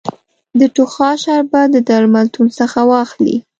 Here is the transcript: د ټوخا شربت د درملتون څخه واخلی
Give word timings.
د 0.59 0.61
ټوخا 0.75 1.09
شربت 1.23 1.67
د 1.71 1.77
درملتون 1.89 2.47
څخه 2.59 2.79
واخلی 2.91 3.35